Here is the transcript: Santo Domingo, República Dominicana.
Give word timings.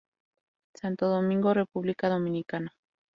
Santo 0.73 1.07
Domingo, 1.09 1.53
República 1.53 2.09
Dominicana. 2.09 2.73